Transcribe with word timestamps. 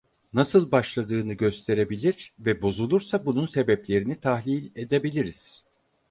Nasıl 0.33 0.71
başladığını 0.71 1.33
gösterebilir 1.33 2.31
ve 2.39 2.61
bozulursa 2.61 3.25
bunun 3.25 3.45
sebeplerini 3.45 4.19
tahlil 4.19 4.71
edebiliriz. 4.75 5.63